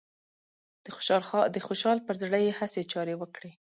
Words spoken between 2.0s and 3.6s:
پر زړه يې هسې چارې وکړې